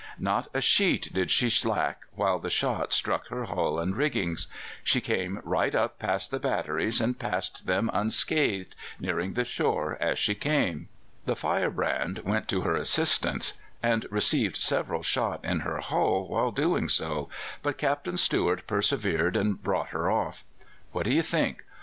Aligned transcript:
Not 0.17 0.47
a 0.51 0.61
sheet 0.61 1.13
did 1.13 1.29
she 1.29 1.47
slack, 1.47 2.05
while 2.15 2.39
the 2.39 2.49
shot 2.49 2.91
struck 2.91 3.27
her 3.27 3.43
hull 3.45 3.77
and 3.77 3.95
rigging. 3.95 4.35
She 4.83 4.99
came 4.99 5.39
right 5.43 5.75
past 5.99 6.31
the 6.31 6.39
batteries, 6.39 6.99
and 6.99 7.19
passed 7.19 7.67
them 7.67 7.91
unscathed, 7.93 8.75
nearing 8.99 9.33
the 9.33 9.45
shore 9.45 9.99
as 10.01 10.17
she 10.17 10.33
came. 10.33 10.89
The 11.27 11.35
Firebrand 11.35 12.21
went 12.25 12.47
to 12.47 12.61
her 12.61 12.73
assistance, 12.73 13.53
and 13.83 14.07
received 14.09 14.57
several 14.57 15.03
shot 15.03 15.45
in 15.45 15.59
her 15.59 15.77
hull 15.81 16.27
while 16.27 16.49
doing 16.49 16.89
so, 16.89 17.29
but 17.61 17.77
Captain 17.77 18.17
Stuart 18.17 18.65
persevered 18.65 19.35
and 19.37 19.61
brought 19.61 19.89
her 19.89 20.09
off. 20.09 20.43
What 20.93 21.03
do 21.03 21.13
you 21.13 21.21
think? 21.21 21.63